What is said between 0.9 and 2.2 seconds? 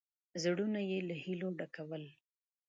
له هیلو ډکول.